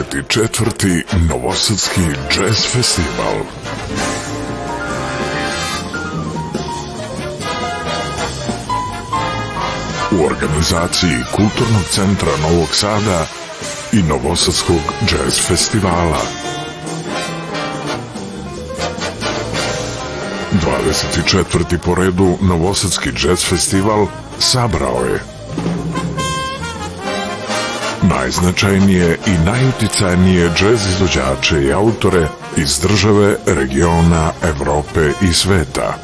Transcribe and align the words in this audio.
24. 0.00 1.02
Novosadski 1.28 2.00
jazz 2.00 2.66
festival. 2.72 3.34
U 10.10 10.24
organizaciji 10.24 11.16
Kulturnog 11.36 11.84
centra 11.90 12.32
Novog 12.42 12.68
Sada 12.72 13.26
i 13.92 14.02
Novosadskog 14.02 14.80
jazz 15.00 15.46
festivala. 15.46 16.20
24. 20.52 21.78
po 21.84 21.94
redu 21.94 22.38
Novosadski 22.42 23.10
jazz 23.10 23.48
festival 23.48 24.06
sabrao 24.38 25.04
je 25.04 25.39
najznačajnije 28.20 29.18
i 29.26 29.44
najuticajnije 29.44 30.50
džez 30.54 30.80
izvođače 30.86 31.62
i 31.62 31.72
autore 31.72 32.28
iz 32.56 32.80
države, 32.80 33.36
regiona, 33.46 34.32
Evrope 34.42 35.12
i 35.22 35.32
sveta. 35.32 35.94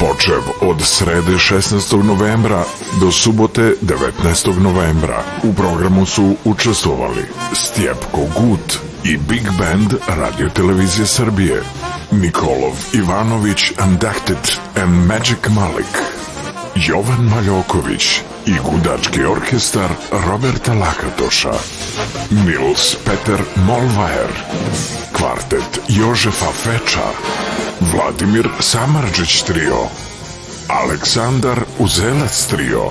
Počev 0.00 0.42
od 0.60 0.82
srede 0.84 1.32
16. 1.32 2.02
novembra 2.02 2.64
do 3.00 3.12
subote 3.12 3.74
19. 3.82 4.58
novembra 4.58 5.22
u 5.42 5.54
programu 5.54 6.06
su 6.06 6.36
učestvovali 6.44 7.24
Stjepko 7.52 8.20
Gut 8.40 8.78
i 9.04 9.16
Big 9.16 9.48
Band 9.58 9.94
Radio 10.08 10.48
Televizije 10.48 11.06
Srbije, 11.06 11.62
Nikolov 12.10 12.72
Ivanović 12.92 13.72
Undacted 13.86 14.52
and 14.82 15.06
Magic 15.06 15.48
Malik, 15.48 15.96
Jovan 16.76 17.24
Maljoković 17.24 18.20
i 18.46 18.54
gudački 18.64 19.24
orkestar 19.24 19.90
Roberta 20.26 20.74
Lakatoša, 20.74 21.52
Nils 22.30 22.96
Peter 23.04 23.44
Molvajer, 23.56 24.32
kvartet 25.12 25.80
Jožefa 25.88 26.52
Feča, 26.62 27.08
Vladimir 27.80 28.48
Samarđić 28.60 29.42
trio, 29.42 29.78
Aleksandar 30.68 31.60
Uzelac 31.78 32.46
trio, 32.46 32.84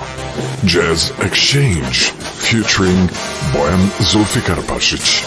Jazz 0.63 1.11
Exchange 1.19 2.11
featuring 2.39 3.09
Bojan 3.53 3.89
Zulfikarpašić, 3.99 5.23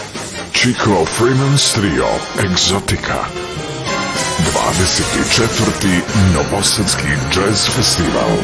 Chico 0.52 1.04
Freeman's 1.18 1.74
trio 1.74 2.08
Exotica, 2.38 3.24
24. 4.52 6.00
Novosadski 6.34 7.08
jazz 7.34 7.68
festival. 7.76 8.38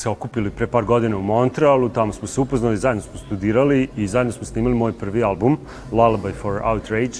Se 0.00 0.08
okupili 0.08 0.50
pre 0.50 0.66
par 0.66 0.84
godina 0.84 1.16
u 1.16 1.22
Montrealu, 1.22 1.88
tamo 1.88 2.12
smo 2.12 2.28
se 2.28 2.40
upoznali, 2.40 2.76
zajedno 2.76 3.02
smo 3.02 3.18
studirali 3.18 3.88
i 3.96 4.06
zajedno 4.06 4.32
smo 4.32 4.44
snimali 4.44 4.74
moj 4.74 4.92
prvi 4.92 5.22
album, 5.22 5.58
Lullaby 5.92 6.32
for 6.42 6.60
Outrage. 6.64 7.18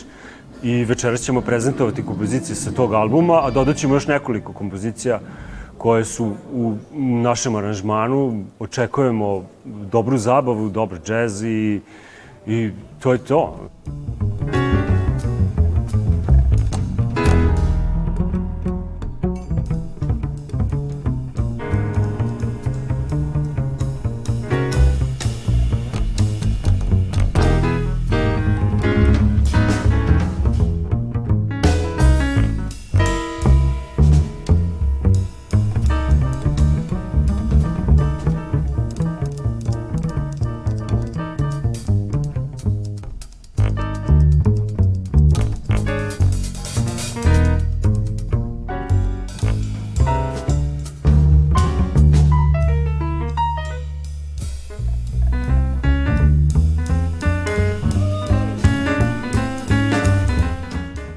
I 0.62 0.84
večeras 0.84 1.20
ćemo 1.20 1.40
prezentovati 1.40 2.02
kompozicije 2.06 2.56
sa 2.56 2.70
tog 2.72 2.94
albuma, 2.94 3.40
a 3.44 3.50
dodat 3.50 3.76
ćemo 3.76 3.94
još 3.94 4.06
nekoliko 4.06 4.52
kompozicija 4.52 5.20
koje 5.78 6.04
su 6.04 6.32
u 6.52 6.76
našem 6.96 7.56
aranžmanu. 7.56 8.44
Očekujemo 8.58 9.44
dobru 9.64 10.18
zabavu, 10.18 10.68
dobar 10.68 10.98
džez 11.04 11.42
i, 11.42 11.80
i 12.46 12.70
to 13.00 13.12
je 13.12 13.18
to. 13.18 13.70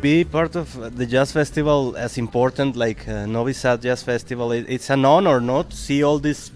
Be 0.03 0.25
part 0.25 0.53
of 0.57 0.97
the 0.97 1.05
jazz 1.05 1.31
festival 1.31 1.95
as 1.95 2.17
important 2.17 2.75
like 2.75 3.07
uh, 3.07 3.25
Novi 3.25 3.53
Sad 3.53 3.81
Jazz 3.81 4.03
Festival. 4.03 4.51
It, 4.51 4.65
it's 4.67 4.89
an 4.89 5.05
honor, 5.05 5.39
not 5.39 5.69
to 5.69 5.77
see 5.77 6.03
all 6.03 6.19
these 6.19 6.51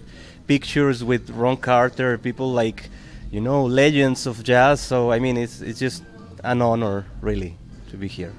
pictures 0.46 1.02
with 1.02 1.30
Ron 1.30 1.56
Carter, 1.56 2.18
people 2.18 2.52
like 2.52 2.90
you 3.30 3.40
know 3.40 3.64
legends 3.64 4.26
of 4.26 4.44
jazz. 4.44 4.82
So 4.82 5.12
I 5.12 5.18
mean, 5.18 5.38
it's 5.38 5.62
it's 5.62 5.78
just 5.78 6.02
an 6.44 6.60
honor, 6.60 7.06
really, 7.22 7.56
to 7.90 7.96
be 7.96 8.06
here. 8.06 8.34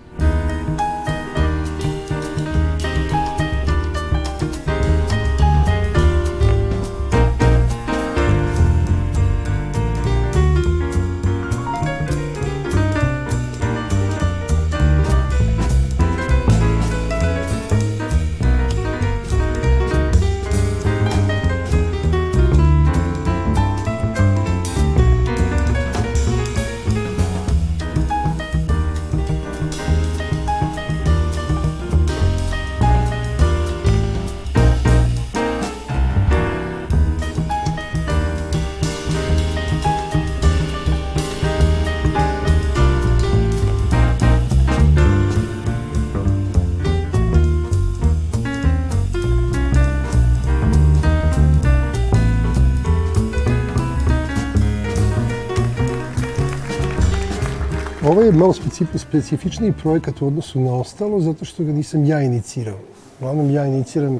Ovo 58.09 58.21
je 58.21 58.31
malo 58.31 58.53
specifi, 58.53 58.97
specifičniji 58.97 59.73
projekat 59.81 60.21
u 60.21 60.27
odnosu 60.27 60.59
na 60.59 60.73
ostalo, 60.73 61.19
zato 61.19 61.45
što 61.45 61.63
ga 61.63 61.71
nisam 61.71 62.05
ja 62.05 62.21
inicirao. 62.21 62.77
Uglavnom 63.19 63.51
ja 63.51 63.65
iniciram 63.65 64.19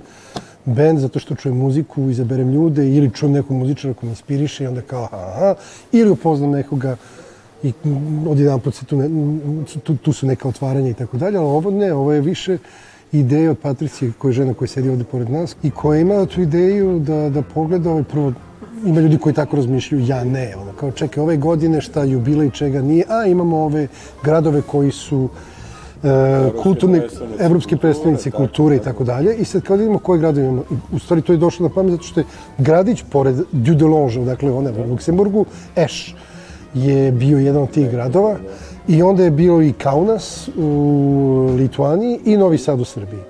band 0.65 0.99
zato 0.99 1.19
što 1.19 1.35
čujem 1.35 1.57
muziku, 1.57 2.09
izaberem 2.09 2.51
ljude 2.51 2.89
ili 2.89 3.11
čujem 3.13 3.33
nekog 3.33 3.57
muzičara 3.57 3.93
ko 3.93 4.05
me 4.05 4.09
inspiriše 4.09 4.63
i 4.63 4.67
onda 4.67 4.81
kao 4.81 5.03
aha, 5.11 5.55
ili 5.91 6.09
upoznam 6.09 6.51
nekoga 6.51 6.95
i 7.63 7.73
odjedan 8.27 8.59
put 8.59 8.75
se 8.75 8.85
tu, 8.85 8.97
ne, 8.97 9.09
tu, 9.83 9.95
tu 9.95 10.13
su 10.13 10.27
neka 10.27 10.47
otvaranja 10.47 10.89
i 10.89 10.93
tako 10.93 11.17
dalje, 11.17 11.37
ali 11.37 11.47
ovo 11.47 11.71
ne, 11.71 11.93
ovo 11.93 12.13
je 12.13 12.21
više 12.21 12.57
ideja 13.11 13.51
od 13.51 13.57
Patricije, 13.57 14.11
koja 14.17 14.29
je 14.29 14.33
žena 14.33 14.53
koja 14.53 14.67
sedi 14.67 14.89
ovde 14.89 15.03
pored 15.03 15.29
nas 15.29 15.55
i 15.63 15.71
koja 15.71 15.99
ima 15.99 16.25
tu 16.25 16.41
ideju 16.41 16.99
da, 16.99 17.29
da 17.29 17.41
pogleda 17.41 17.89
ovaj 17.89 18.03
prvo 18.03 18.33
ima 18.85 18.99
ljudi 18.99 19.17
koji 19.17 19.35
tako 19.35 19.55
razmišljaju, 19.55 20.05
ja 20.07 20.23
ne. 20.23 20.53
Ono, 20.61 20.71
kao 20.73 20.91
čekaj, 20.91 21.23
ove 21.23 21.37
godine 21.37 21.81
šta 21.81 22.03
jubilej 22.03 22.49
čega 22.51 22.81
nije, 22.81 23.05
a 23.09 23.25
imamo 23.25 23.57
ove 23.57 23.87
gradove 24.23 24.61
koji 24.61 24.91
su 24.91 25.29
e, 26.03 26.49
kulturne, 26.63 27.07
evropske 27.39 27.77
predstavnice 27.77 28.31
kulture 28.31 28.75
i 28.75 28.79
tako 28.79 29.03
dalje. 29.03 29.35
I 29.35 29.45
sad 29.45 29.61
kao 29.61 29.77
da 29.77 29.83
vidimo 29.83 29.99
koje 29.99 30.19
gradovi 30.19 30.45
imamo. 30.45 30.63
U 30.91 30.99
stvari 30.99 31.21
to 31.21 31.33
je 31.33 31.37
došlo 31.37 31.67
na 31.67 31.73
pamet 31.73 31.91
zato 31.91 32.03
što 32.03 32.19
je 32.19 32.25
gradić 32.57 33.03
pored 33.11 33.35
Dudelange, 33.51 34.25
dakle 34.25 34.51
one 34.51 34.71
u 34.71 34.89
Luksemburgu, 34.89 35.45
Eš 35.75 36.15
je 36.73 37.11
bio 37.11 37.39
jedan 37.39 37.63
od 37.63 37.71
tih 37.71 37.91
gradova. 37.91 38.37
I 38.87 39.01
onda 39.01 39.23
je 39.23 39.31
bilo 39.31 39.61
i 39.61 39.73
Kaunas 39.73 40.49
u 40.57 41.53
Lituaniji 41.57 42.19
i 42.25 42.37
Novi 42.37 42.57
Sad 42.57 42.79
u 42.79 42.85
Srbiji. 42.85 43.28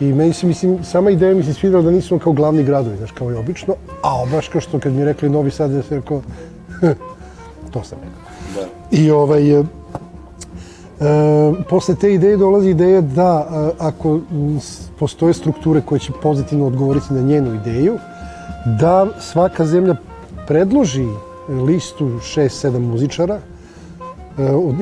I 0.00 0.12
meni 0.12 0.32
se, 0.32 0.46
mislim, 0.46 0.84
sama 0.84 1.10
ideja 1.10 1.34
mi 1.34 1.42
se 1.42 1.54
svidela 1.54 1.82
da 1.82 1.90
nismo 1.90 2.18
kao 2.18 2.32
glavni 2.32 2.62
gradovi, 2.62 2.96
znaš, 2.96 3.10
kao 3.12 3.32
i 3.32 3.34
obično, 3.34 3.74
a 4.02 4.24
baš 4.32 4.48
kao 4.48 4.60
što 4.60 4.78
kad 4.78 4.92
mi 4.92 5.04
rekli 5.04 5.28
Novi 5.28 5.50
Sad, 5.50 5.72
ja 5.72 5.82
sam 5.82 5.96
rekao, 5.96 6.22
to 7.72 7.84
sam 7.84 7.98
rekao. 7.98 8.24
I 8.90 9.10
ovaj, 9.10 9.50
e, 9.50 9.58
e, 9.58 9.64
posle 11.68 11.94
te 11.94 12.14
ideje 12.14 12.36
dolazi 12.36 12.68
ideja 12.68 13.00
da 13.00 13.46
e, 13.50 13.70
ako 13.78 14.20
postoje 14.98 15.34
strukture 15.34 15.80
koje 15.80 15.98
će 15.98 16.12
pozitivno 16.22 16.66
odgovoriti 16.66 17.14
na 17.14 17.20
njenu 17.20 17.54
ideju, 17.54 17.98
da 18.80 19.06
svaka 19.20 19.66
zemlja 19.66 19.96
predloži 20.46 21.06
listu 21.48 22.04
6-7 22.04 22.78
muzičara, 22.78 23.40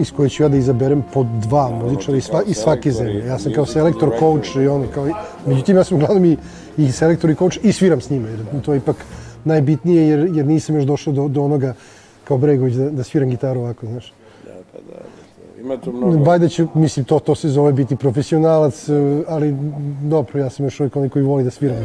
iz 0.01 0.13
koje 0.13 0.29
ću 0.29 0.43
ja 0.43 0.49
da 0.49 0.57
izaberem 0.57 1.03
po 1.15 1.27
dva 1.43 1.71
muzičara 1.71 2.17
iz, 2.17 2.25
sva, 2.25 2.43
iz 2.47 2.57
svake 2.57 2.91
zemlje. 2.93 3.27
Ja 3.27 3.39
sam 3.39 3.53
kao 3.53 3.67
selektor, 3.67 4.11
coach 4.19 4.57
i 4.57 4.69
ono 4.69 4.87
kao... 4.95 5.09
Međutim, 5.47 5.77
ja 5.77 5.85
sam 5.85 5.97
uglavnom 5.97 6.25
i, 6.25 6.37
i 6.77 6.93
selektor 6.93 7.31
i 7.31 7.35
coach 7.35 7.59
i 7.63 7.73
sviram 7.73 8.01
s 8.01 8.11
njima, 8.11 8.29
jer 8.29 8.41
to 8.65 8.73
je 8.73 8.77
ipak 8.77 8.97
najbitnije, 9.45 10.09
jer, 10.09 10.31
jer 10.35 10.47
nisam 10.47 10.77
još 10.77 10.85
došao 10.85 11.13
do, 11.13 11.29
do 11.29 11.43
onoga 11.43 11.75
kao 12.25 12.39
Bregović 12.39 12.75
da, 12.75 12.91
da 12.91 13.03
sviram 13.03 13.31
gitaru 13.31 13.61
ovako, 13.61 13.87
znaš. 13.87 14.13
Ima 15.61 15.77
tu 15.77 15.93
mnogo. 15.93 16.25
Valjda 16.25 16.49
ću, 16.49 16.69
mislim, 16.75 17.05
to, 17.05 17.19
to 17.19 17.35
se 17.35 17.49
zove 17.49 17.73
biti 17.73 17.97
profesionalac, 17.97 18.89
e, 18.89 19.23
ali 19.29 19.57
dobro, 20.03 20.41
ja 20.41 20.51
sam 20.51 20.67
još 20.67 20.81
uvijek 20.81 20.97
onaj 20.97 21.09
koji 21.09 21.25
voli 21.25 21.45
da 21.45 21.51
sviram. 21.51 21.85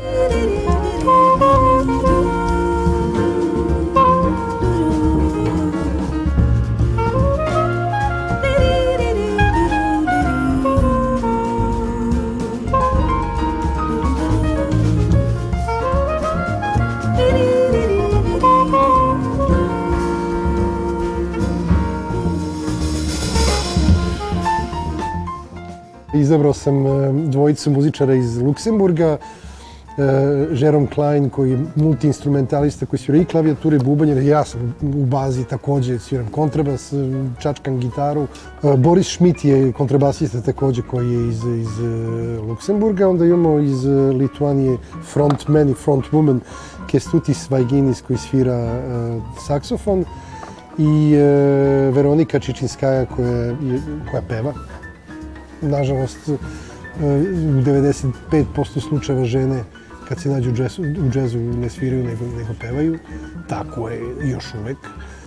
Izabrao 26.28 26.54
sam 26.54 26.88
e, 26.88 27.12
dvojicu 27.14 27.72
muzičara 27.72 28.16
iz 28.16 28.38
Luksemburga, 28.42 29.18
e, 29.98 30.04
Jerome 30.52 30.88
Klein 30.88 31.30
koji 31.30 31.52
je 31.52 31.60
multiinstrumentalista 31.76 32.86
koji 32.86 33.00
svira 33.00 33.22
i 33.22 33.26
klavijature 33.26 33.76
i 33.76 33.80
bubanje, 33.80 34.26
ja 34.26 34.44
sam 34.46 34.76
u 34.82 35.06
bazi 35.06 35.44
takođe 35.44 36.00
sviram 36.00 36.28
kontrabas, 36.32 36.94
e, 36.94 36.98
čačkam 37.40 37.80
gitaru. 37.80 38.28
E, 38.64 38.78
Boris 38.78 39.08
Schmidt 39.08 39.46
je 39.46 39.72
kontrabasista 39.72 40.42
takođe 40.42 40.82
koji 40.82 41.12
je 41.12 41.28
iz, 41.28 41.44
iz 41.44 41.80
e, 41.80 42.40
Luksemburga, 42.40 43.10
onda 43.10 43.26
imamo 43.26 43.60
iz 43.60 43.86
e, 43.86 43.90
Lituanije 43.92 44.78
frontman 45.14 45.70
i 45.70 45.74
frontwoman 45.86 46.40
Kestutis 46.92 47.50
Vaiginis 47.50 48.02
koji 48.02 48.18
svira 48.18 48.58
e, 48.58 48.82
saksofon. 49.48 50.06
I 50.78 51.14
e, 51.14 51.22
Veronika 51.92 52.40
Čičinskaja 52.40 53.06
koja, 53.06 53.56
koja 54.12 54.22
peva 54.22 54.54
nažalost, 55.62 56.30
e, 56.30 56.34
u 57.02 57.62
95% 57.62 58.80
slučajeva 58.90 59.26
žene 59.26 59.64
kad 60.08 60.22
se 60.22 60.30
nađu 60.30 60.50
u 60.50 60.54
džezu, 60.54 60.82
u 60.82 61.10
džezu 61.10 61.40
ne 61.40 61.70
sviraju 61.70 62.04
nego, 62.04 62.26
nego 62.38 62.54
pevaju. 62.62 63.00
Tako 63.50 63.90
je 63.90 64.02
još 64.24 64.46
uvek. 64.62 64.78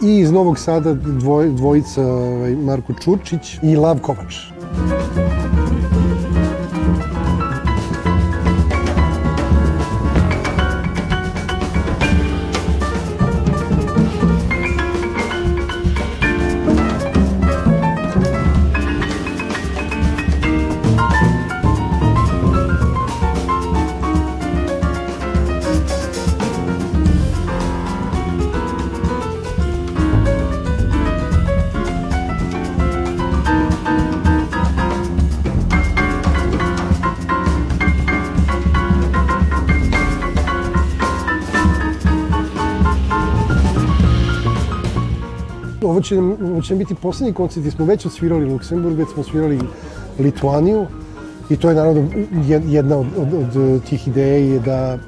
I 0.03 0.19
iz 0.19 0.33
Novog 0.33 0.59
Sada 0.59 0.95
dvoj, 0.95 1.49
dvojica 1.49 2.07
ovaj, 2.07 2.57
Marko 2.57 2.93
Čurčić 3.05 3.59
i 3.63 3.77
Lav 3.77 3.99
Kovač. 4.01 4.37
Ovo 46.01 46.05
će, 46.05 46.19
ovo 46.19 46.63
će 46.63 46.75
biti 46.75 46.95
poslednji 46.95 47.33
koncert 47.33 47.61
gdje 47.61 47.71
smo 47.71 47.85
već 47.85 48.07
odsvirali 48.07 48.45
Luksemburg, 48.53 48.99
već 48.99 49.09
smo 49.09 49.21
osvirali 49.21 49.61
Lituaniju 50.19 50.87
i 51.51 51.57
to 51.57 51.69
je 51.69 51.75
naravno 51.75 52.01
jed- 52.33 52.69
jedna 52.69 52.97
od, 52.97 53.07
od, 53.17 53.57
od 53.57 53.85
tih 53.85 54.09
ideja 54.09 54.37
je 54.37 54.61
da 54.61 54.99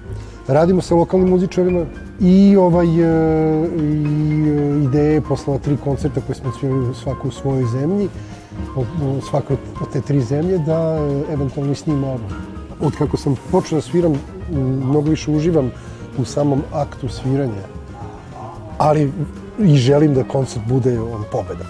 radimo 0.48 0.82
sa 0.82 0.94
lokalnim 0.94 1.28
muzičarima 1.28 1.84
i 2.20 2.56
ovaj 2.56 2.86
e, 2.86 3.68
i 3.78 4.48
e, 4.48 4.84
ideje 4.84 5.20
posle 5.20 5.50
ova 5.52 5.62
tri 5.62 5.76
koncerta 5.84 6.20
koje 6.20 6.36
smo 6.36 6.48
odsvirali 6.50 6.94
svako 6.94 7.28
u 7.28 7.30
svojoj 7.30 7.64
zemlji, 7.64 8.08
svakoj 9.30 9.56
od 9.80 9.92
te 9.92 10.00
tri 10.00 10.20
zemlje, 10.20 10.58
da 10.58 10.98
eventualno 11.32 11.72
i 11.72 11.74
snimamo 11.74 12.06
album. 12.06 12.28
Od 12.80 12.96
kako 12.96 13.16
sam 13.16 13.36
počeo 13.50 13.78
da 13.78 13.82
sviram, 13.82 14.12
mnogo 14.84 15.10
više 15.10 15.31
uživam 15.31 15.70
u 16.19 16.24
samom 16.24 16.62
aktu 16.72 17.08
sviranja 17.08 17.62
ali 18.78 19.12
i 19.58 19.76
želim 19.76 20.14
da 20.14 20.24
koncert 20.24 20.64
bude 20.66 20.98
pobeda. 21.32 21.64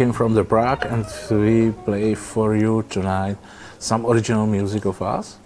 Came 0.00 0.14
from 0.14 0.32
the 0.32 0.42
Prague 0.42 0.86
and 0.86 1.04
we 1.30 1.72
play 1.84 2.14
for 2.14 2.56
you 2.56 2.82
tonight 2.88 3.36
some 3.78 4.06
original 4.06 4.46
music 4.46 4.86
of 4.86 5.02
us. 5.02 5.36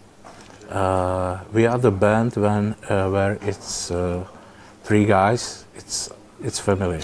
Uh, 0.71 1.41
we 1.53 1.67
are 1.67 1.77
the 1.77 1.91
band 1.91 2.37
when 2.37 2.77
uh, 2.89 3.11
where 3.11 3.37
it's 3.43 3.91
uh, 3.91 4.25
three 4.85 5.07
guys. 5.07 5.65
It's 5.75 6.09
it's 6.41 6.61
family. 6.61 7.03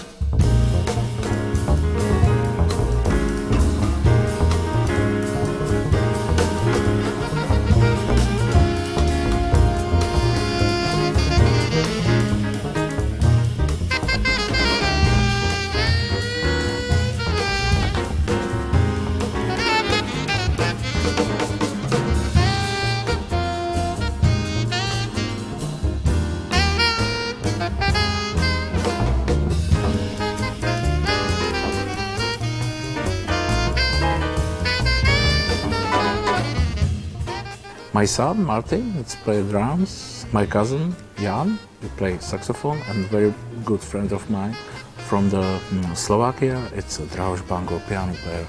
My 38.01 38.07
son 38.07 38.43
Martin, 38.43 38.95
it's 38.97 39.13
play 39.13 39.43
drums. 39.43 40.25
My 40.33 40.43
cousin 40.43 40.95
Jan, 41.17 41.59
he 41.83 41.87
plays 41.97 42.23
saxophone, 42.25 42.81
and 42.89 43.05
very 43.11 43.31
good 43.63 43.79
friend 43.79 44.11
of 44.11 44.27
mine, 44.27 44.55
from 45.07 45.29
the 45.29 45.59
mm, 45.69 45.95
Slovakia. 45.95 46.57
It's 46.73 46.97
a 46.97 47.03
Draž 47.03 47.47
Bango 47.47 47.77
piano 47.87 48.13
player. 48.23 48.47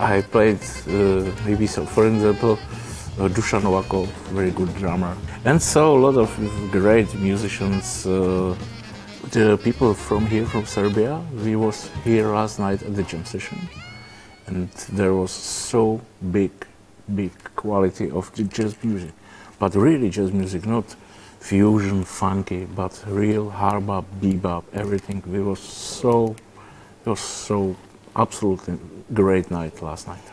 I 0.00 0.22
played 0.22 0.60
uh, 0.88 1.30
maybe 1.44 1.66
so, 1.66 1.84
for 1.84 2.06
example, 2.06 2.58
uh, 3.18 3.28
Dusan 3.28 3.60
Novakov, 3.60 4.06
very 4.32 4.50
good 4.50 4.74
drummer, 4.76 5.14
and 5.44 5.60
so 5.60 5.94
a 5.94 6.00
lot 6.00 6.16
of 6.16 6.30
great 6.70 7.14
musicians. 7.16 8.06
Uh, 8.06 8.56
the 9.32 9.58
people 9.62 9.92
from 9.92 10.24
here, 10.24 10.46
from 10.46 10.64
Serbia, 10.64 11.20
we 11.44 11.54
was 11.54 11.90
here 12.02 12.28
last 12.28 12.58
night 12.58 12.82
at 12.82 12.96
the 12.96 13.02
jam 13.02 13.26
session, 13.26 13.68
and 14.46 14.70
there 14.90 15.12
was 15.12 15.32
so 15.32 16.00
big, 16.32 16.50
big 17.14 17.32
quality 17.54 18.10
of 18.10 18.34
the 18.36 18.44
jazz 18.44 18.74
music, 18.82 19.12
but 19.58 19.74
really 19.74 20.08
jazz 20.08 20.32
music, 20.32 20.64
not 20.64 20.96
fusion, 21.40 22.04
funky, 22.04 22.64
but 22.64 23.04
real 23.06 23.50
hard 23.50 23.84
bebop, 23.84 24.64
everything. 24.72 25.22
We 25.26 25.40
was 25.40 25.60
so, 25.60 26.34
it 27.04 27.08
was 27.10 27.20
so 27.20 27.76
absolutely 28.16 28.78
great 29.12 29.50
night 29.50 29.82
last 29.82 30.06
night. 30.06 30.29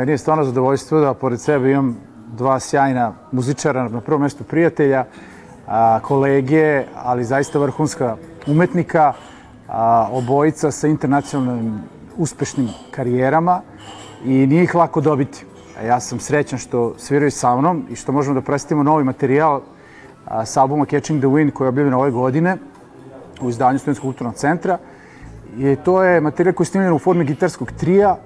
Meni 0.00 0.12
je 0.12 0.18
stvarno 0.18 0.44
zadovoljstvo 0.44 1.00
da 1.00 1.14
pored 1.14 1.40
sebe 1.40 1.70
imam 1.70 1.96
dva 2.36 2.60
sjajna 2.60 3.12
muzičara, 3.32 3.88
na 3.88 4.00
prvom 4.00 4.22
mestu 4.22 4.44
prijatelja, 4.44 5.04
a, 5.66 6.00
kolege, 6.02 6.84
ali 6.96 7.24
zaista 7.24 7.58
vrhunska 7.58 8.16
umetnika, 8.46 9.12
a, 9.68 10.08
obojica 10.12 10.70
sa 10.70 10.88
internacionalnim 10.88 11.82
uspešnim 12.16 12.68
karijerama 12.90 13.60
i 14.24 14.46
nije 14.46 14.62
ih 14.62 14.74
lako 14.74 15.00
dobiti. 15.00 15.44
A 15.80 15.84
ja 15.84 16.00
sam 16.00 16.20
srećan 16.20 16.58
što 16.58 16.94
sviraju 16.98 17.30
sa 17.30 17.56
mnom 17.56 17.84
i 17.90 17.96
što 17.96 18.12
možemo 18.12 18.34
da 18.34 18.40
predstavimo 18.40 18.82
novi 18.82 19.04
materijal 19.04 19.60
a, 20.24 20.46
sa 20.46 20.62
albuma 20.62 20.84
Catching 20.84 21.20
the 21.20 21.28
Wind 21.28 21.50
koji 21.50 21.66
je 21.66 21.68
objavljen 21.68 21.94
ove 21.94 22.10
godine 22.10 22.56
u 23.40 23.50
izdanju 23.50 23.78
Studenskog 23.78 24.08
kulturnog 24.08 24.34
centra. 24.34 24.78
I 25.58 25.76
to 25.84 26.02
je 26.02 26.20
materijal 26.20 26.54
koji 26.54 26.64
je 26.64 26.70
snimljen 26.70 26.92
u 26.92 26.98
formi 26.98 27.24
gitarskog 27.24 27.72
trija, 27.72 28.16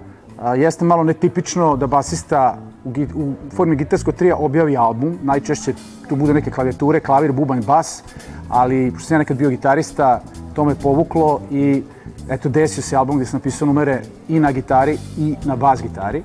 A, 0.45 0.55
jeste 0.55 0.85
malo 0.85 1.05
netipično 1.05 1.77
da 1.77 1.87
basista 1.87 2.57
u, 2.85 2.91
u 3.15 3.33
formi 3.57 3.77
gitarskog 3.77 4.15
trija 4.15 4.37
objavi 4.37 4.77
album. 4.77 5.19
Najčešće 5.23 5.75
tu 6.09 6.17
bude 6.17 6.35
neke 6.35 6.51
klavijature, 6.51 7.01
klavir, 7.01 7.33
bubanj, 7.33 7.63
bas, 7.67 8.03
ali 8.49 8.91
pošto 8.93 9.09
sam 9.09 9.15
ja 9.15 9.19
nekad 9.19 9.37
bio 9.37 9.51
gitarista, 9.51 10.21
to 10.55 10.65
me 10.65 10.75
povuklo 10.75 11.41
i 11.51 11.83
eto 12.29 12.49
desio 12.49 12.83
se 12.83 12.97
album 12.97 13.17
gde 13.17 13.27
sam 13.27 13.39
napisao 13.39 13.67
numere 13.67 14.03
i 14.29 14.41
na 14.41 14.53
gitari 14.53 14.99
i 15.19 15.35
na 15.45 15.57
bas 15.57 15.83
gitari. 15.83 16.23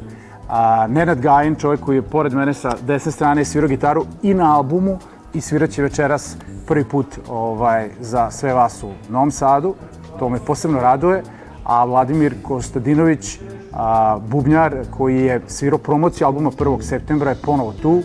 A, 0.50 0.88
Nenad 0.88 1.22
Gajin, 1.22 1.56
čovjek 1.56 1.82
koji 1.82 1.96
je 1.96 2.02
pored 2.02 2.34
mene 2.34 2.54
sa 2.54 2.76
desne 2.88 3.12
strane 3.12 3.46
svirao 3.46 3.68
gitaru 3.68 4.06
i 4.22 4.34
na 4.34 4.56
albumu 4.56 4.98
i 5.34 5.42
sviraće 5.42 5.82
večeras 5.82 6.36
prvi 6.68 6.84
put 6.84 7.20
ovaj, 7.30 7.90
za 8.00 8.32
sve 8.32 8.54
vas 8.54 8.84
u 8.84 8.92
Novom 9.10 9.32
Sadu. 9.32 9.76
To 10.20 10.30
me 10.30 10.40
posebno 10.40 10.80
raduje. 10.80 11.24
A 11.64 11.86
Vladimir 11.86 12.36
Kostadinović 12.44 13.40
a, 13.74 14.20
bubnjar 14.28 14.76
koji 14.98 15.22
je 15.22 15.42
svirao 15.48 15.80
promociju 15.80 16.28
albuma 16.28 16.52
1. 16.52 16.82
septembra 16.82 17.30
je 17.30 17.42
ponovo 17.46 17.74
tu. 17.82 18.02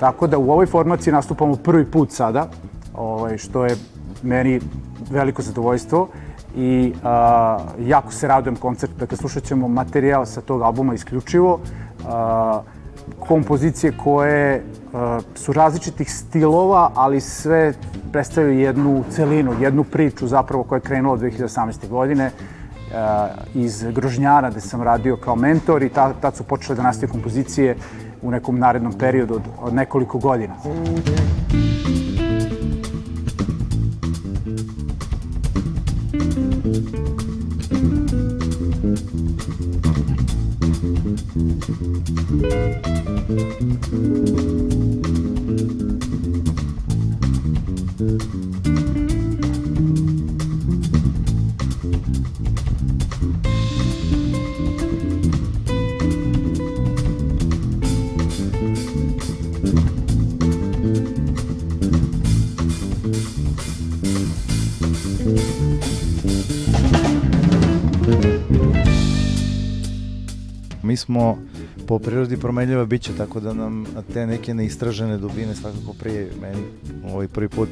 Tako 0.00 0.26
da 0.26 0.38
u 0.38 0.50
ovoj 0.50 0.66
formaciji 0.66 1.12
nastupamo 1.12 1.56
prvi 1.56 1.84
put 1.84 2.12
sada, 2.12 2.48
ovaj, 2.94 3.38
što 3.38 3.64
je 3.64 3.76
meni 4.22 4.60
veliko 5.10 5.42
zadovoljstvo 5.42 6.08
i 6.56 6.92
a, 7.02 7.58
jako 7.80 8.12
se 8.12 8.28
radujem 8.28 8.56
koncertu. 8.56 8.94
Dakle, 8.98 9.16
slušat 9.16 9.42
ćemo 9.42 9.68
materijal 9.68 10.26
sa 10.26 10.40
tog 10.40 10.62
albuma 10.62 10.94
isključivo. 10.94 11.60
A, 12.08 12.62
kompozicije 13.18 13.92
koje 14.04 14.62
a, 14.94 15.20
su 15.34 15.52
različitih 15.52 16.12
stilova, 16.12 16.90
ali 16.94 17.20
sve 17.20 17.72
predstavljaju 18.12 18.60
jednu 18.60 19.04
celinu, 19.10 19.54
jednu 19.60 19.84
priču 19.84 20.26
zapravo 20.26 20.64
koja 20.64 20.76
je 20.76 20.80
krenula 20.80 21.14
od 21.14 21.20
2018. 21.20 21.88
godine 21.88 22.30
iz 23.54 23.82
Grožnjara 23.82 24.50
gde 24.50 24.60
sam 24.60 24.82
radio 24.82 25.16
kao 25.16 25.36
mentor 25.36 25.82
i 25.82 25.88
ta, 25.88 26.12
tad 26.12 26.36
su 26.36 26.44
počele 26.44 26.76
da 26.76 26.82
nastaju 26.82 27.12
kompozicije 27.12 27.76
u 28.22 28.30
nekom 28.30 28.58
narednom 28.58 28.92
periodu 28.98 29.34
od, 29.34 29.42
od 29.60 29.74
nekoliko 29.74 30.18
godina. 30.18 30.54
Mi 43.92 44.59
smo 71.10 71.38
po 71.86 71.98
prirodi 71.98 72.36
promenljiva 72.36 72.84
bića, 72.84 73.12
tako 73.16 73.40
da 73.40 73.52
nam 73.52 73.86
te 74.12 74.26
neke 74.26 74.54
neistražene 74.54 75.18
dubine 75.18 75.54
svakako 75.54 75.92
prije 76.00 76.30
meni 76.40 76.62
ovaj 77.12 77.28
prvi 77.28 77.48
put 77.48 77.68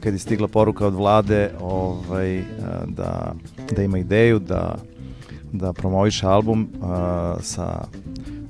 kad 0.00 0.12
je 0.12 0.18
stigla 0.18 0.48
poruka 0.48 0.86
od 0.86 0.94
vlade 0.94 1.50
ovaj, 1.60 2.42
da, 2.86 3.34
da 3.76 3.82
ima 3.82 3.98
ideju 3.98 4.38
da, 4.38 4.76
da 5.52 5.72
promoviše 5.72 6.26
album 6.26 6.68
a, 6.82 7.36
sa 7.42 7.84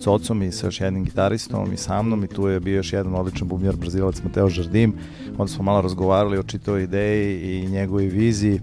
Cocom 0.00 0.43
i 0.43 0.52
sa 0.52 0.67
još 0.67 0.81
jednim 0.81 1.05
gitaristom 1.05 1.73
i 1.73 1.76
sa 1.76 2.02
mnom 2.02 2.25
i 2.25 2.29
tu 2.29 2.49
je 2.49 2.61
bio 2.61 2.76
još 2.76 2.93
jedan 2.93 3.14
odličan 3.14 3.49
bubnjar 3.49 3.76
brazilac 3.76 4.23
Mateo 4.25 4.49
Žardim. 4.49 4.95
Onda 5.38 5.52
smo 5.52 5.64
malo 5.64 5.81
razgovarali 5.81 6.38
o 6.38 6.43
čitoj 6.43 6.83
ideji 6.83 7.40
i 7.40 7.69
njegovoj 7.69 8.07
viziji 8.07 8.61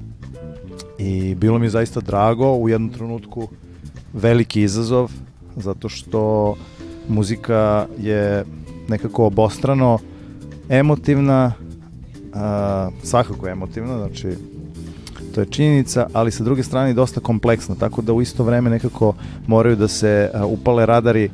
i 0.98 1.36
bilo 1.36 1.60
mi 1.60 1.66
je 1.66 1.70
zaista 1.70 2.02
drago 2.02 2.54
u 2.54 2.70
jednom 2.70 2.90
trenutku 2.90 3.48
veliki 4.14 4.62
izazov 4.62 5.12
zato 5.58 5.90
što 5.90 6.56
muzika 7.08 7.86
je 8.00 8.46
nekako 8.88 9.26
obostrano 9.26 10.00
emotivna, 10.70 11.54
a, 12.34 12.90
svakako 13.04 13.48
emotivna, 13.48 13.98
znači 13.98 14.38
to 15.36 15.42
je 15.42 15.48
činjenica, 15.50 16.08
ali 16.14 16.32
sa 16.32 16.44
druge 16.44 16.64
strane 16.64 16.94
dosta 16.94 17.20
kompleksna, 17.20 17.76
tako 17.76 18.02
da 18.02 18.14
u 18.14 18.22
isto 18.22 18.44
vreme 18.44 18.70
nekako 18.70 19.14
moraju 19.48 19.76
da 19.76 19.88
se 19.88 20.32
upale 20.46 20.86
radari 20.86 21.30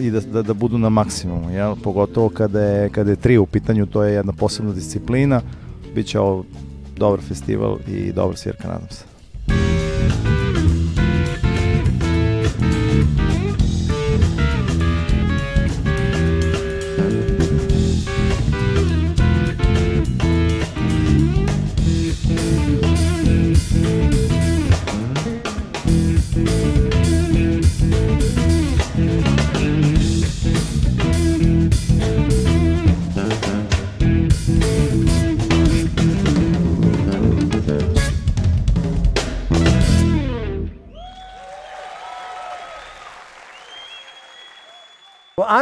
i 0.00 0.10
da, 0.10 0.20
da, 0.20 0.42
da 0.42 0.54
budu 0.54 0.78
na 0.78 0.88
maksimumu, 0.88 1.50
jel? 1.50 1.76
pogotovo 1.82 2.28
kada 2.28 2.60
je, 2.60 2.88
kada 2.88 3.10
je 3.10 3.16
tri 3.16 3.38
u 3.38 3.46
pitanju, 3.46 3.86
to 3.86 4.02
je 4.02 4.14
jedna 4.14 4.32
posebna 4.32 4.72
disciplina, 4.72 5.40
bit 5.94 6.06
će 6.06 6.20
ovo 6.20 6.44
dobar 6.96 7.20
festival 7.20 7.78
i 7.88 8.12
dobra 8.12 8.36
svirka, 8.36 8.68
nadam 8.68 8.88
se. 8.90 9.13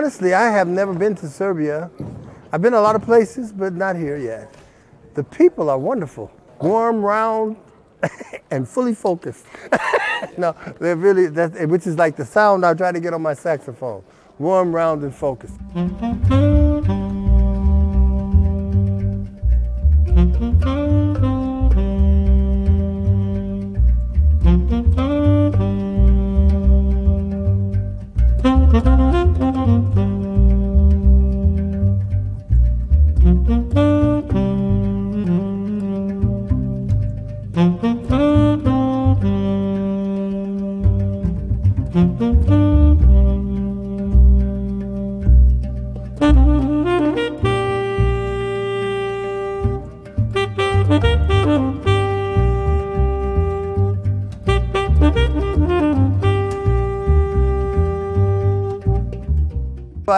Honestly, 0.02 0.34
I 0.34 0.50
have 0.50 0.66
never 0.66 0.92
been 0.94 1.14
to 1.14 1.28
Serbia. 1.28 1.88
I've 2.50 2.60
been 2.60 2.74
a 2.74 2.80
lot 2.80 2.96
of 2.96 3.02
places, 3.02 3.52
but 3.52 3.72
not 3.72 3.94
here 3.94 4.16
yet. 4.16 4.52
The 5.14 5.22
people 5.22 5.70
are 5.70 5.78
wonderful, 5.78 6.28
warm, 6.60 7.04
round, 7.04 7.56
and 8.50 8.68
fully 8.68 8.96
focused. 8.96 9.46
no, 10.36 10.56
they're 10.80 10.96
really, 10.96 11.28
that, 11.28 11.68
which 11.68 11.86
is 11.86 11.96
like 11.98 12.16
the 12.16 12.24
sound 12.24 12.66
I 12.66 12.74
try 12.74 12.90
to 12.90 12.98
get 12.98 13.14
on 13.14 13.22
my 13.22 13.34
saxophone. 13.34 14.02
Warm, 14.40 14.74
round, 14.74 15.04
and 15.04 15.14
focused. 15.14 15.60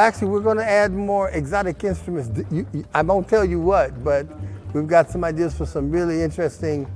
Actually, 0.04 0.28
we're 0.28 0.40
going 0.40 0.58
to 0.58 0.68
add 0.68 0.92
more 0.92 1.30
exotic 1.30 1.82
instruments. 1.82 2.30
You, 2.50 2.66
you, 2.72 2.84
I 2.92 3.02
won't 3.02 3.28
tell 3.28 3.44
you 3.44 3.58
what, 3.58 4.04
but 4.04 4.26
we've 4.74 4.86
got 4.86 5.10
some 5.10 5.24
ideas 5.24 5.54
for 5.56 5.66
some 5.66 5.90
really 5.90 6.22
interesting 6.22 6.86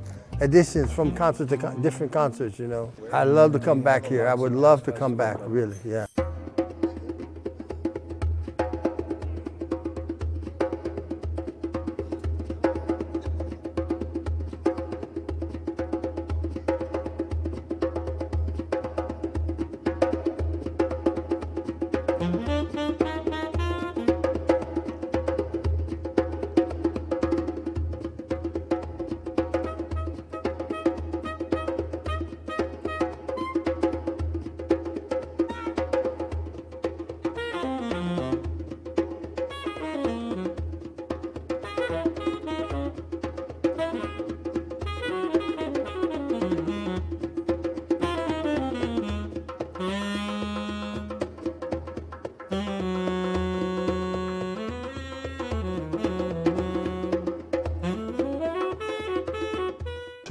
additions 0.40 0.92
from 0.92 1.14
concert 1.14 1.49
to 1.49 1.57
con- 1.57 1.81
different 1.81 2.12
concerts. 2.12 2.59
You 2.59 2.68
know, 2.68 2.92
I 3.12 3.25
love 3.25 3.53
to 3.53 3.59
come 3.59 3.81
back 3.81 4.05
here. 4.05 4.29
I 4.29 4.35
would 4.35 4.53
love 4.53 4.83
to 4.85 4.92
come 4.92 5.16
back. 5.16 5.38
Really, 5.40 5.77
yeah. 5.85 6.07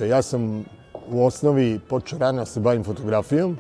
Ja 0.06 0.22
sam 0.22 0.66
u 1.12 1.26
osnovi 1.26 1.80
počeo 1.90 2.20
rano 2.20 2.38
da 2.38 2.46
se 2.46 2.60
bavim 2.60 2.84
fotografijom 2.84 3.58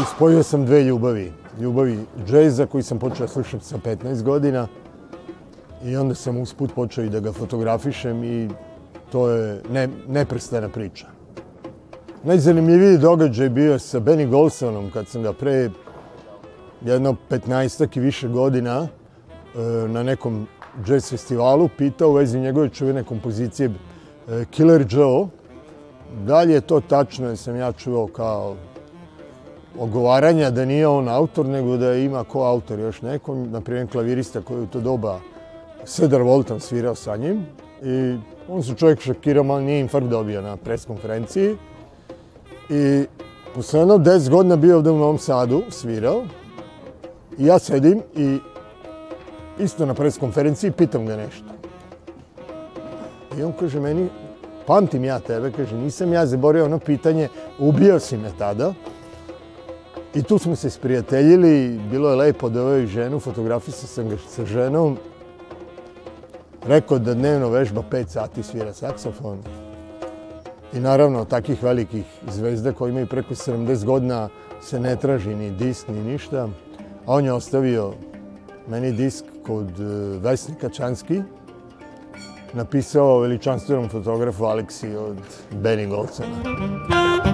i 0.00 0.04
spojio 0.16 0.42
sam 0.42 0.66
dve 0.66 0.84
ljubavi. 0.84 1.32
Ljubavi 1.60 1.98
džeza 2.26 2.66
koji 2.66 2.82
sam 2.82 2.98
počeo 2.98 3.28
slušati 3.28 3.64
sa 3.64 3.78
15 3.78 4.22
godina 4.22 4.66
i 5.84 5.96
onda 5.96 6.14
sam 6.14 6.36
usput 6.36 6.74
počeo 6.74 7.04
i 7.04 7.08
da 7.08 7.20
ga 7.20 7.32
fotografišem 7.32 8.24
i 8.24 8.48
to 9.12 9.28
je 9.30 9.62
ne, 9.72 9.88
neprestana 10.08 10.68
priča. 10.68 11.06
Najzanimljiviji 12.22 12.98
događaj 12.98 13.48
bio 13.48 13.78
sa 13.78 14.00
Benny 14.00 14.30
Golsonom 14.30 14.90
kad 14.90 15.08
sam 15.08 15.22
ga 15.22 15.32
pre 15.32 15.70
jedno 16.84 17.16
15 17.30 17.96
i 17.96 18.00
više 18.00 18.28
godina 18.28 18.88
e, 19.54 19.58
na 19.88 20.02
nekom 20.02 20.46
jazz 20.86 21.10
festivalu 21.10 21.68
pitao 21.78 22.08
u 22.08 22.12
vezi 22.12 22.40
njegove 22.40 22.68
čuvene 22.68 23.04
kompozicije 23.04 23.70
Killer 24.50 24.86
Joe. 24.90 25.26
Da 26.26 26.42
li 26.42 26.52
je 26.52 26.60
to 26.60 26.80
tačno 26.80 27.26
jer 27.26 27.36
sam 27.36 27.56
ja 27.56 27.72
čuo 27.72 28.06
kao 28.06 28.56
ogovaranja 29.78 30.50
da 30.50 30.64
nije 30.64 30.88
on 30.88 31.08
autor, 31.08 31.46
nego 31.46 31.76
da 31.76 31.94
ima 31.94 32.24
ko 32.24 32.42
autor 32.42 32.78
još 32.78 33.02
nekom, 33.02 33.50
na 33.50 33.60
primjer 33.60 33.90
klavirista 33.90 34.40
koji 34.40 34.62
u 34.62 34.66
to 34.66 34.80
doba 34.80 35.20
Cedar 35.84 36.20
Walton 36.20 36.58
svirao 36.58 36.94
sa 36.94 37.16
njim. 37.16 37.46
I 37.82 38.16
on 38.48 38.62
se 38.62 38.74
čovjek 38.74 39.00
šokirao, 39.00 39.44
malo 39.44 39.60
nije 39.60 39.80
infarkt 39.80 40.08
dobio 40.08 40.42
na 40.42 40.56
preskonferenciji. 40.56 41.56
I 42.70 43.04
posle 43.54 43.80
jedno 43.80 43.98
10 43.98 44.30
godina 44.30 44.56
bio 44.56 44.76
ovde 44.76 44.90
u 44.90 44.98
Novom 44.98 45.18
Sadu, 45.18 45.62
svirao. 45.70 46.22
I 47.38 47.46
ja 47.46 47.58
sedim 47.58 48.02
i 48.16 48.38
isto 49.58 49.86
na 49.86 49.94
preskonferenciji 49.94 50.70
pitam 50.70 51.06
ga 51.06 51.16
nešto. 51.16 51.53
I 53.38 53.42
on 53.42 53.52
kaže 53.52 53.80
meni, 53.80 54.08
pamtim 54.66 55.04
ja 55.04 55.18
tebe, 55.18 55.52
kaže, 55.52 55.76
nisam 55.76 56.12
ja 56.12 56.26
zaborio 56.26 56.64
ono 56.64 56.78
pitanje, 56.78 57.28
ubio 57.58 58.00
si 58.00 58.16
me 58.16 58.30
tada. 58.38 58.74
I 60.14 60.22
tu 60.22 60.38
smo 60.38 60.56
se 60.56 60.70
sprijateljili, 60.70 61.80
bilo 61.90 62.10
je 62.10 62.16
lepo 62.16 62.48
da 62.48 62.62
ovaj 62.62 62.86
ženu, 62.86 63.20
fotografisao 63.20 63.88
sam 63.88 64.08
ga 64.08 64.16
sa 64.28 64.44
ženom. 64.44 64.98
Rekao 66.66 66.98
da 66.98 67.14
dnevno 67.14 67.48
vežba 67.48 67.82
5 67.90 68.08
sati 68.08 68.42
svira 68.42 68.72
saksofon. 68.72 69.38
I 70.72 70.80
naravno, 70.80 71.24
takih 71.24 71.62
velikih 71.62 72.04
zvezda 72.30 72.72
koji 72.72 72.90
imaju 72.90 73.06
preko 73.06 73.34
70 73.34 73.84
godina 73.84 74.28
se 74.62 74.80
ne 74.80 74.96
traži 74.96 75.34
ni 75.34 75.50
disk, 75.50 75.88
ni 75.88 76.02
ništa. 76.02 76.48
A 77.06 77.14
on 77.14 77.24
je 77.24 77.32
ostavio 77.32 77.92
meni 78.68 78.92
disk 78.92 79.24
kod 79.46 79.80
e, 79.80 79.84
Vesni 80.18 80.54
Kačanski, 80.54 81.22
napisao 82.54 83.18
veličanstvenom 83.18 83.88
fotografu 83.88 84.44
Aleksi 84.44 84.96
od 84.96 85.16
Benny 85.50 85.88
Goldsona. 85.88 87.33